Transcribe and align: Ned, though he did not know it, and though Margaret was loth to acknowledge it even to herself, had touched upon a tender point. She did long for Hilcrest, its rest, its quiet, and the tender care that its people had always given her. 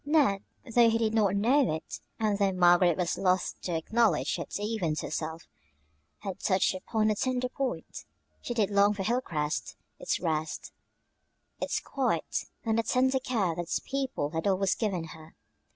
Ned, 0.03 0.43
though 0.73 0.89
he 0.89 0.97
did 0.97 1.13
not 1.13 1.35
know 1.35 1.71
it, 1.75 1.99
and 2.19 2.39
though 2.39 2.51
Margaret 2.53 2.97
was 2.97 3.19
loth 3.19 3.53
to 3.61 3.77
acknowledge 3.77 4.39
it 4.39 4.59
even 4.59 4.95
to 4.95 5.05
herself, 5.05 5.47
had 6.21 6.39
touched 6.39 6.73
upon 6.73 7.11
a 7.11 7.15
tender 7.15 7.49
point. 7.49 8.05
She 8.41 8.55
did 8.55 8.71
long 8.71 8.95
for 8.95 9.03
Hilcrest, 9.03 9.75
its 9.99 10.19
rest, 10.19 10.73
its 11.61 11.79
quiet, 11.79 12.45
and 12.63 12.79
the 12.79 12.83
tender 12.83 13.19
care 13.19 13.53
that 13.53 13.61
its 13.61 13.77
people 13.79 14.31
had 14.31 14.47
always 14.47 14.73
given 14.73 15.03
her. 15.03 15.35